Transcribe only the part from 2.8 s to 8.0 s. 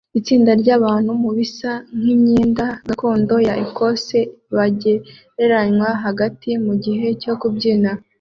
gakondo ya Ecosse bagereranywa hagati mugihe cyo kubyina